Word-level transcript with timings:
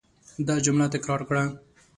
دا 0.47 0.55
جمله 0.65 0.85
تکرار 0.93 1.21
کړه. 1.29 1.43